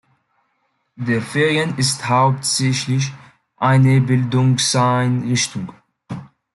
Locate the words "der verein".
0.95-1.77